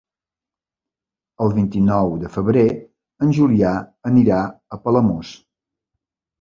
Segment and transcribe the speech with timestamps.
[1.45, 2.65] El vint-i-nou de febrer
[3.27, 3.77] en Julià
[4.13, 4.43] anirà
[4.79, 5.39] a Palamós.